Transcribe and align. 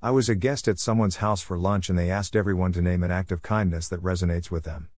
I 0.00 0.12
was 0.12 0.28
a 0.28 0.36
guest 0.36 0.68
at 0.68 0.78
someone's 0.78 1.16
house 1.16 1.42
for 1.42 1.58
lunch 1.58 1.88
and 1.88 1.98
they 1.98 2.08
asked 2.08 2.36
everyone 2.36 2.72
to 2.74 2.80
name 2.80 3.02
an 3.02 3.10
act 3.10 3.32
of 3.32 3.42
kindness 3.42 3.88
that 3.88 4.00
resonates 4.00 4.48
with 4.48 4.62
them. 4.62 4.90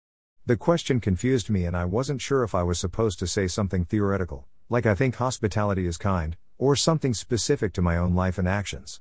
The 0.45 0.59
question 0.59 1.01
confused 1.01 1.49
me 1.49 1.65
and 1.65 1.75
I 1.75 1.87
wasn't 1.87 2.21
sure 2.21 2.43
if 2.43 2.55
I 2.55 2.63
was 2.65 2.79
supposed 2.79 3.19
to 3.21 3.27
say 3.27 3.47
something 3.49 3.87
theoretical, 3.87 4.47
like 4.69 4.85
I 4.85 4.95
think 4.95 5.15
hospitality 5.15 5.87
is 5.87 5.97
kind, 5.97 6.37
or 6.59 6.77
something 6.77 7.15
specific 7.15 7.73
to 7.75 7.83
my 7.83 7.97
own 7.97 8.15
life 8.15 8.37
and 8.37 8.47
actions. 8.47 9.01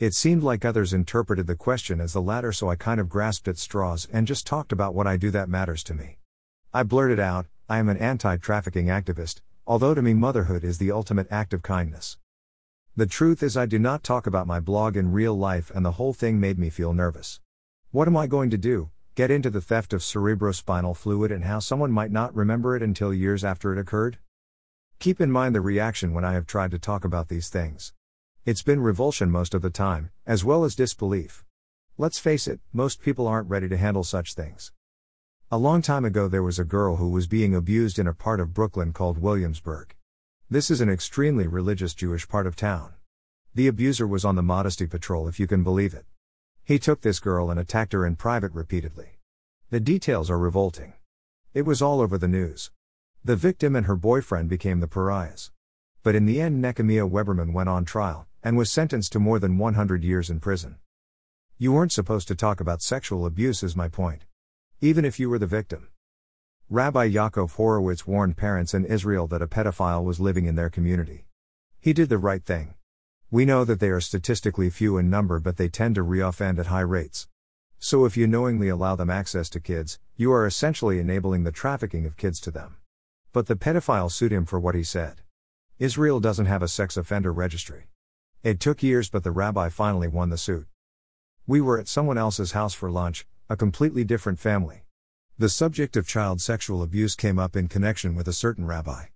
It 0.00 0.12
seemed 0.12 0.42
like 0.42 0.64
others 0.64 0.92
interpreted 0.92 1.46
the 1.46 1.54
question 1.54 2.00
as 2.00 2.14
the 2.14 2.20
latter, 2.20 2.50
so 2.50 2.68
I 2.68 2.74
kind 2.74 2.98
of 3.00 3.08
grasped 3.08 3.46
at 3.46 3.58
straws 3.58 4.08
and 4.12 4.26
just 4.26 4.44
talked 4.44 4.72
about 4.72 4.92
what 4.92 5.06
I 5.06 5.16
do 5.16 5.30
that 5.30 5.48
matters 5.48 5.84
to 5.84 5.94
me. 5.94 6.18
I 6.74 6.82
blurted 6.82 7.20
out, 7.20 7.46
I 7.68 7.78
am 7.78 7.88
an 7.88 7.96
anti 7.98 8.38
trafficking 8.38 8.86
activist, 8.86 9.40
although 9.68 9.94
to 9.94 10.02
me, 10.02 10.14
motherhood 10.14 10.64
is 10.64 10.78
the 10.78 10.90
ultimate 10.90 11.28
act 11.30 11.54
of 11.54 11.62
kindness. 11.62 12.18
The 12.94 13.06
truth 13.06 13.42
is, 13.42 13.56
I 13.56 13.64
do 13.64 13.78
not 13.78 14.04
talk 14.04 14.26
about 14.26 14.46
my 14.46 14.60
blog 14.60 14.98
in 14.98 15.12
real 15.12 15.34
life, 15.34 15.72
and 15.74 15.82
the 15.82 15.92
whole 15.92 16.12
thing 16.12 16.38
made 16.38 16.58
me 16.58 16.68
feel 16.68 16.92
nervous. 16.92 17.40
What 17.90 18.06
am 18.06 18.18
I 18.18 18.26
going 18.26 18.50
to 18.50 18.58
do? 18.58 18.90
Get 19.14 19.30
into 19.30 19.48
the 19.48 19.62
theft 19.62 19.94
of 19.94 20.02
cerebrospinal 20.02 20.94
fluid 20.94 21.32
and 21.32 21.44
how 21.44 21.58
someone 21.58 21.90
might 21.90 22.10
not 22.10 22.34
remember 22.34 22.76
it 22.76 22.82
until 22.82 23.14
years 23.14 23.44
after 23.44 23.72
it 23.72 23.78
occurred? 23.78 24.18
Keep 24.98 25.22
in 25.22 25.32
mind 25.32 25.54
the 25.54 25.62
reaction 25.62 26.12
when 26.12 26.22
I 26.22 26.34
have 26.34 26.46
tried 26.46 26.70
to 26.72 26.78
talk 26.78 27.02
about 27.02 27.28
these 27.28 27.48
things. 27.48 27.94
It's 28.44 28.62
been 28.62 28.82
revulsion 28.82 29.30
most 29.30 29.54
of 29.54 29.62
the 29.62 29.70
time, 29.70 30.10
as 30.26 30.44
well 30.44 30.62
as 30.62 30.74
disbelief. 30.74 31.46
Let's 31.96 32.18
face 32.18 32.46
it, 32.46 32.60
most 32.74 33.00
people 33.00 33.26
aren't 33.26 33.48
ready 33.48 33.70
to 33.70 33.78
handle 33.78 34.04
such 34.04 34.34
things. 34.34 34.70
A 35.50 35.56
long 35.56 35.80
time 35.80 36.04
ago, 36.04 36.28
there 36.28 36.42
was 36.42 36.58
a 36.58 36.64
girl 36.64 36.96
who 36.96 37.08
was 37.08 37.26
being 37.26 37.54
abused 37.54 37.98
in 37.98 38.06
a 38.06 38.12
part 38.12 38.38
of 38.38 38.52
Brooklyn 38.52 38.92
called 38.92 39.16
Williamsburg. 39.16 39.94
This 40.52 40.70
is 40.70 40.82
an 40.82 40.90
extremely 40.90 41.46
religious 41.46 41.94
Jewish 41.94 42.28
part 42.28 42.46
of 42.46 42.56
town. 42.56 42.92
The 43.54 43.68
abuser 43.68 44.06
was 44.06 44.22
on 44.22 44.36
the 44.36 44.42
modesty 44.42 44.86
patrol, 44.86 45.26
if 45.26 45.40
you 45.40 45.46
can 45.46 45.64
believe 45.64 45.94
it. 45.94 46.04
He 46.62 46.78
took 46.78 47.00
this 47.00 47.20
girl 47.20 47.50
and 47.50 47.58
attacked 47.58 47.94
her 47.94 48.04
in 48.04 48.16
private 48.16 48.52
repeatedly. 48.52 49.18
The 49.70 49.80
details 49.80 50.28
are 50.28 50.38
revolting. 50.38 50.92
It 51.54 51.62
was 51.62 51.80
all 51.80 52.02
over 52.02 52.18
the 52.18 52.28
news. 52.28 52.70
The 53.24 53.34
victim 53.34 53.74
and 53.74 53.86
her 53.86 53.96
boyfriend 53.96 54.50
became 54.50 54.80
the 54.80 54.86
pariahs. 54.86 55.50
But 56.02 56.14
in 56.14 56.26
the 56.26 56.38
end, 56.38 56.60
Nehemiah 56.60 57.08
Weberman 57.08 57.54
went 57.54 57.70
on 57.70 57.86
trial 57.86 58.26
and 58.42 58.54
was 58.54 58.70
sentenced 58.70 59.12
to 59.12 59.18
more 59.18 59.38
than 59.38 59.56
100 59.56 60.04
years 60.04 60.28
in 60.28 60.38
prison. 60.38 60.76
You 61.56 61.72
weren't 61.72 61.92
supposed 61.92 62.28
to 62.28 62.34
talk 62.34 62.60
about 62.60 62.82
sexual 62.82 63.24
abuse, 63.24 63.62
is 63.62 63.74
my 63.74 63.88
point. 63.88 64.26
Even 64.82 65.06
if 65.06 65.18
you 65.18 65.30
were 65.30 65.38
the 65.38 65.46
victim. 65.46 65.88
Rabbi 66.74 67.10
Yaakov 67.10 67.56
Horowitz 67.56 68.06
warned 68.06 68.38
parents 68.38 68.72
in 68.72 68.86
Israel 68.86 69.26
that 69.26 69.42
a 69.42 69.46
pedophile 69.46 70.02
was 70.02 70.20
living 70.20 70.46
in 70.46 70.54
their 70.54 70.70
community. 70.70 71.26
He 71.78 71.92
did 71.92 72.08
the 72.08 72.16
right 72.16 72.42
thing. 72.42 72.72
We 73.30 73.44
know 73.44 73.62
that 73.66 73.78
they 73.78 73.90
are 73.90 74.00
statistically 74.00 74.70
few 74.70 74.96
in 74.96 75.10
number, 75.10 75.38
but 75.38 75.58
they 75.58 75.68
tend 75.68 75.96
to 75.96 76.02
reoffend 76.02 76.58
at 76.58 76.68
high 76.68 76.80
rates. 76.80 77.28
So 77.78 78.06
if 78.06 78.16
you 78.16 78.26
knowingly 78.26 78.70
allow 78.70 78.96
them 78.96 79.10
access 79.10 79.50
to 79.50 79.60
kids, 79.60 79.98
you 80.16 80.32
are 80.32 80.46
essentially 80.46 80.98
enabling 80.98 81.44
the 81.44 81.52
trafficking 81.52 82.06
of 82.06 82.16
kids 82.16 82.40
to 82.40 82.50
them. 82.50 82.78
But 83.34 83.48
the 83.48 83.56
pedophile 83.56 84.10
sued 84.10 84.32
him 84.32 84.46
for 84.46 84.58
what 84.58 84.74
he 84.74 84.82
said. 84.82 85.20
Israel 85.78 86.20
doesn't 86.20 86.46
have 86.46 86.62
a 86.62 86.68
sex 86.68 86.96
offender 86.96 87.34
registry. 87.34 87.88
It 88.42 88.60
took 88.60 88.82
years, 88.82 89.10
but 89.10 89.24
the 89.24 89.30
rabbi 89.30 89.68
finally 89.68 90.08
won 90.08 90.30
the 90.30 90.38
suit. 90.38 90.68
We 91.46 91.60
were 91.60 91.78
at 91.78 91.86
someone 91.86 92.16
else's 92.16 92.52
house 92.52 92.72
for 92.72 92.90
lunch, 92.90 93.26
a 93.50 93.58
completely 93.58 94.04
different 94.04 94.38
family. 94.38 94.84
The 95.38 95.48
subject 95.48 95.96
of 95.96 96.06
child 96.06 96.42
sexual 96.42 96.82
abuse 96.82 97.16
came 97.16 97.38
up 97.38 97.56
in 97.56 97.66
connection 97.66 98.14
with 98.14 98.28
a 98.28 98.34
certain 98.34 98.66
rabbi. 98.66 99.06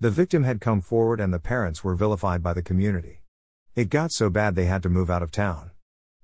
The 0.00 0.10
victim 0.10 0.42
had 0.42 0.62
come 0.62 0.80
forward 0.80 1.20
and 1.20 1.32
the 1.32 1.38
parents 1.38 1.84
were 1.84 1.94
vilified 1.94 2.42
by 2.42 2.54
the 2.54 2.62
community. 2.62 3.20
It 3.76 3.90
got 3.90 4.10
so 4.10 4.30
bad 4.30 4.54
they 4.54 4.64
had 4.64 4.82
to 4.84 4.88
move 4.88 5.10
out 5.10 5.22
of 5.22 5.30
town. 5.30 5.72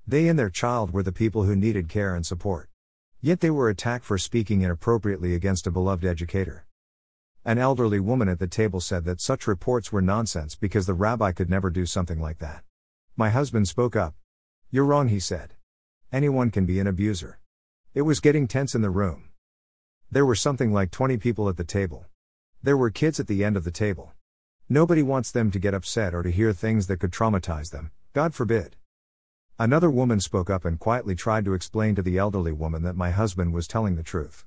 They 0.07 0.29
and 0.29 0.39
their 0.39 0.49
child 0.49 0.93
were 0.93 1.03
the 1.03 1.13
people 1.13 1.45
who 1.45 1.55
needed 1.55 1.91
care 1.91 2.15
and 2.15 2.25
support. 2.25 2.71
Yet 3.21 3.41
they 3.41 3.51
were 3.51 3.69
attacked 3.69 4.05
for 4.05 4.17
speaking 4.17 4.63
inappropriately 4.63 5.35
against 5.35 5.67
a 5.67 5.71
beloved 5.71 6.07
educator. 6.07 6.67
An 7.45 7.59
elderly 7.59 8.01
woman 8.01 8.31
at 8.31 8.39
the 8.39 8.47
table 8.47 8.81
said 8.81 9.05
that 9.05 9.21
such 9.21 9.47
reports 9.47 9.93
were 9.93 10.01
nonsense 10.01 10.57
because 10.57 10.87
the 10.87 10.95
rabbi 10.95 11.33
could 11.33 11.51
never 11.51 11.69
do 11.69 11.85
something 11.85 12.19
like 12.19 12.39
that. 12.39 12.65
My 13.15 13.29
husband 13.29 13.69
spoke 13.69 13.95
up. 13.95 14.15
You're 14.71 14.87
wrong, 14.87 15.09
he 15.09 15.21
said. 15.21 15.53
Anyone 16.11 16.51
can 16.51 16.65
be 16.65 16.81
an 16.81 16.87
abuser. 16.87 17.41
It 17.93 18.03
was 18.03 18.21
getting 18.21 18.49
tense 18.49 18.75
in 18.75 18.81
the 18.81 18.91
room. 18.91 19.29
There 20.15 20.25
were 20.25 20.37
something 20.37 20.73
like 20.73 20.93
20 20.93 21.17
people 21.17 21.49
at 21.49 21.57
the 21.57 21.65
table. 21.65 22.07
There 22.63 22.77
were 22.77 22.89
kids 22.89 23.19
at 23.19 23.27
the 23.27 23.43
end 23.43 23.57
of 23.57 23.65
the 23.65 23.73
table. 23.73 24.13
Nobody 24.69 25.03
wants 25.03 25.33
them 25.33 25.51
to 25.51 25.59
get 25.59 25.75
upset 25.75 26.15
or 26.15 26.23
to 26.23 26.31
hear 26.31 26.53
things 26.53 26.87
that 26.87 27.01
could 27.01 27.11
traumatize 27.11 27.73
them, 27.73 27.91
God 28.13 28.33
forbid. 28.33 28.77
Another 29.59 29.91
woman 29.91 30.21
spoke 30.21 30.49
up 30.49 30.65
and 30.65 30.79
quietly 30.79 31.17
tried 31.17 31.45
to 31.47 31.53
explain 31.53 31.97
to 31.97 32.03
the 32.03 32.17
elderly 32.17 32.53
woman 32.53 32.85
that 32.85 32.95
my 32.95 33.11
husband 33.11 33.53
was 33.53 33.67
telling 33.67 33.97
the 33.97 34.05
truth. 34.05 34.45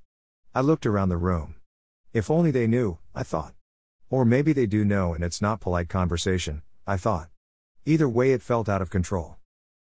I 0.55 0.61
looked 0.61 0.85
around 0.85 1.09
the 1.09 1.17
room. 1.17 1.55
If 2.13 2.31
only 2.31 2.51
they 2.51 2.67
knew, 2.67 2.99
I 3.13 3.23
thought. 3.23 3.53
Or 4.09 4.23
maybe 4.23 4.53
they 4.53 4.67
do 4.67 4.85
know 4.85 5.13
and 5.13 5.21
it's 5.21 5.41
not 5.41 5.59
polite 5.59 5.89
conversation, 5.89 6.61
I 6.87 6.95
thought. 6.95 7.27
Either 7.85 8.07
way, 8.07 8.31
it 8.31 8.41
felt 8.41 8.69
out 8.69 8.81
of 8.81 8.89
control. 8.89 9.35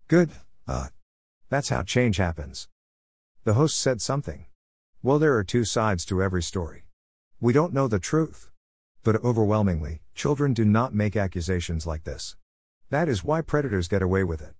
Good, 0.08 0.30
uh. 0.66 0.88
That's 1.50 1.68
how 1.68 1.84
change 1.84 2.16
happens. 2.16 2.70
The 3.44 3.56
host 3.56 3.78
said 3.78 4.00
something. 4.00 4.46
Well, 5.06 5.19
there 5.19 5.36
are 5.36 5.44
two 5.44 5.66
sides 5.66 6.06
to 6.06 6.24
every 6.24 6.41
story. 6.41 6.86
We 7.41 7.52
don't 7.52 7.74
know 7.74 7.90
the 7.90 8.00
truth. 8.00 8.50
But 9.03 9.22
overwhelmingly, 9.22 10.00
children 10.16 10.53
do 10.53 10.64
not 10.64 10.94
make 10.94 11.18
accusations 11.18 11.86
like 11.86 12.06
this. 12.06 12.38
That 12.90 13.09
is 13.09 13.22
why 13.22 13.42
predators 13.42 13.90
get 13.90 14.02
away 14.02 14.24
with 14.24 14.42
it. 14.42 14.53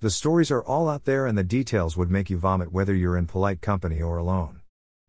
The 0.00 0.10
stories 0.10 0.50
are 0.50 0.64
all 0.64 0.88
out 0.88 1.04
there 1.04 1.24
and 1.24 1.38
the 1.38 1.44
details 1.44 1.96
would 1.96 2.10
make 2.10 2.30
you 2.30 2.36
vomit 2.36 2.72
whether 2.72 2.92
you're 2.92 3.16
in 3.16 3.28
polite 3.28 3.60
company 3.60 4.02
or 4.02 4.16
alone. 4.16 4.62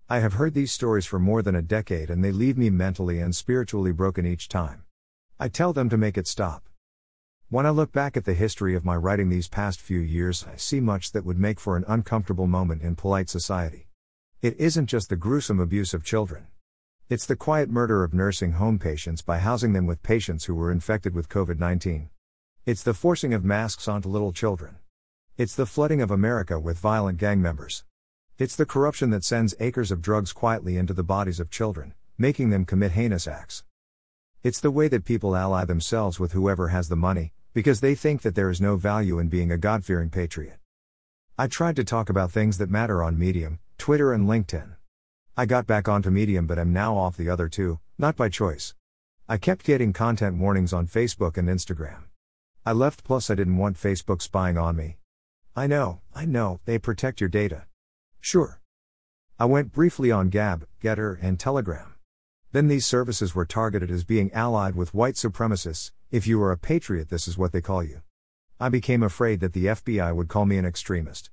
I 0.08 0.20
have 0.20 0.34
heard 0.34 0.54
these 0.54 0.72
stories 0.72 1.08
for 1.08 1.18
more 1.18 1.42
than 1.42 1.56
a 1.56 1.64
decade 1.64 2.12
and 2.12 2.24
they 2.24 2.32
leave 2.32 2.56
me 2.56 2.70
mentally 2.70 3.18
and 3.18 3.36
spiritually 3.36 3.92
broken 3.92 4.28
each 4.28 4.48
time. 4.48 4.84
I 5.40 5.48
tell 5.48 5.74
them 5.74 5.90
to 5.90 5.98
make 5.98 6.20
it 6.20 6.28
stop. 6.28 6.70
When 7.50 7.66
I 7.66 7.72
look 7.72 7.92
back 7.92 8.16
at 8.16 8.26
the 8.26 8.36
history 8.36 8.76
of 8.76 8.86
my 8.86 8.96
writing 8.96 9.30
these 9.30 9.48
past 9.48 9.82
few 9.82 10.02
years, 10.02 10.46
I 10.48 10.58
see 10.58 10.80
much 10.80 11.14
that 11.14 11.26
would 11.26 11.40
make 11.40 11.60
for 11.60 11.78
an 11.78 11.86
uncomfortable 11.88 12.46
moment 12.46 12.84
in 12.84 12.96
polite 12.96 13.28
society. 13.28 13.88
It 14.42 14.60
isn't 14.60 14.88
just 14.88 15.10
the 15.10 15.16
gruesome 15.16 15.60
abuse 15.60 15.94
of 15.94 16.04
children. 16.04 16.48
It's 17.10 17.28
the 17.28 17.36
quiet 17.36 17.70
murder 17.70 18.04
of 18.04 18.12
nursing 18.12 18.54
home 18.54 18.80
patients 18.80 19.22
by 19.22 19.38
housing 19.38 19.74
them 19.74 19.86
with 19.86 20.02
patients 20.02 20.46
who 20.46 20.56
were 20.56 20.72
infected 20.72 21.14
with 21.14 21.30
COVID 21.30 21.60
19. 21.60 22.10
It's 22.66 22.82
the 22.82 22.96
forcing 22.96 23.36
of 23.36 23.46
masks 23.46 23.88
onto 23.88 24.10
little 24.10 24.34
children. 24.34 24.78
It's 25.38 25.54
the 25.54 25.68
flooding 25.68 26.02
of 26.02 26.10
America 26.10 26.60
with 26.60 26.80
violent 26.80 27.20
gang 27.20 27.40
members. 27.40 27.84
It's 28.40 28.56
the 28.56 28.66
corruption 28.66 29.12
that 29.12 29.24
sends 29.24 29.54
acres 29.60 29.92
of 29.92 30.02
drugs 30.02 30.34
quietly 30.34 30.76
into 30.76 30.96
the 30.96 31.04
bodies 31.04 31.40
of 31.40 31.52
children, 31.52 31.94
making 32.18 32.50
them 32.50 32.66
commit 32.66 32.94
heinous 32.94 33.28
acts. 33.28 33.64
It's 34.42 34.60
the 34.60 34.72
way 34.72 34.88
that 34.88 35.06
people 35.06 35.36
ally 35.36 35.66
themselves 35.66 36.20
with 36.20 36.32
whoever 36.32 36.70
has 36.70 36.90
the 36.90 36.96
money, 36.96 37.32
because 37.54 37.80
they 37.80 37.94
think 37.94 38.24
that 38.24 38.34
there 38.34 38.50
is 38.50 38.60
no 38.60 38.76
value 38.76 39.20
in 39.20 39.28
being 39.28 39.52
a 39.52 39.60
God 39.60 39.86
fearing 39.86 40.10
patriot. 40.10 40.58
I 41.38 41.46
tried 41.46 41.76
to 41.76 41.84
talk 41.84 42.10
about 42.10 42.32
things 42.32 42.58
that 42.58 42.72
matter 42.72 43.04
on 43.04 43.20
Medium, 43.20 43.60
Twitter, 43.82 44.14
and 44.14 44.30
LinkedIn. 44.30 44.76
I 45.36 45.48
got 45.48 45.66
back 45.66 45.88
onto 45.90 46.12
Medium 46.12 46.46
but 46.46 46.60
am 46.60 46.72
now 46.72 46.96
off 46.96 47.18
the 47.18 47.30
other 47.30 47.50
two, 47.50 47.80
not 47.98 48.16
by 48.16 48.30
choice. 48.30 48.76
I 49.28 49.38
kept 49.38 49.66
getting 49.66 49.92
content 49.92 50.38
warnings 50.38 50.72
on 50.72 50.86
Facebook 50.86 51.36
and 51.36 51.50
Instagram. 51.50 52.04
I 52.64 52.74
left 52.74 53.04
plus 53.04 53.32
I 53.32 53.34
didn't 53.34 53.58
want 53.58 53.78
Facebook 53.78 54.22
spying 54.22 54.56
on 54.56 54.76
me. 54.76 54.98
I 55.56 55.66
know, 55.66 56.02
I 56.14 56.26
know, 56.26 56.60
they 56.66 56.78
protect 56.78 57.22
your 57.22 57.30
data. 57.30 57.64
Sure. 58.20 58.62
I 59.40 59.46
went 59.46 59.72
briefly 59.72 60.12
on 60.12 60.30
Gab, 60.30 60.68
Gettr, 60.80 61.18
and 61.20 61.40
Telegram. 61.40 61.96
Then 62.52 62.68
these 62.68 62.86
services 62.86 63.34
were 63.34 63.48
targeted 63.48 63.90
as 63.90 64.04
being 64.04 64.32
allied 64.32 64.76
with 64.76 64.94
white 64.94 65.16
supremacists. 65.16 65.90
If 66.12 66.28
you 66.28 66.40
are 66.44 66.52
a 66.52 66.58
patriot, 66.58 67.10
this 67.10 67.28
is 67.28 67.36
what 67.36 67.52
they 67.52 67.62
call 67.62 67.82
you. 67.82 68.02
I 68.60 68.70
became 68.70 69.02
afraid 69.02 69.40
that 69.40 69.54
the 69.54 69.66
FBI 69.66 70.16
would 70.16 70.28
call 70.28 70.46
me 70.46 70.60
an 70.60 70.68
extremist. 70.68 71.32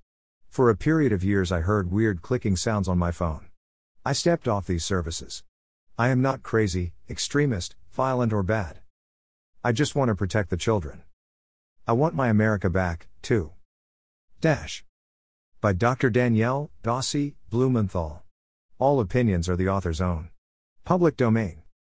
For 0.48 0.70
a 0.70 0.76
period 0.76 1.12
of 1.12 1.22
years, 1.22 1.52
I 1.52 1.60
heard 1.60 1.92
weird 1.92 2.22
clicking 2.22 2.56
sounds 2.56 2.88
on 2.88 2.98
my 2.98 3.10
phone. 3.10 3.46
I 4.04 4.12
stepped 4.12 4.48
off 4.48 4.66
these 4.66 4.84
services. 4.84 5.44
I 5.98 6.08
am 6.08 6.22
not 6.22 6.42
crazy, 6.42 6.94
extremist, 7.08 7.76
violent, 7.92 8.32
or 8.32 8.42
bad. 8.42 8.80
I 9.62 9.72
just 9.72 9.94
want 9.94 10.08
to 10.08 10.14
protect 10.14 10.50
the 10.50 10.56
children. 10.56 11.02
I 11.86 11.92
want 11.92 12.14
my 12.14 12.28
America 12.28 12.70
back, 12.70 13.08
too. 13.22 13.52
Dash. 14.40 14.84
By 15.60 15.72
Dr. 15.72 16.10
Dannielle 16.10 16.70
Dossi 16.82 17.34
Blumenthal. 17.50 18.22
All 18.78 19.00
opinions 19.00 19.48
are 19.48 19.56
the 19.56 19.68
author's 19.68 20.00
own. 20.00 20.30
Public 20.84 21.16
domain. 21.16 21.62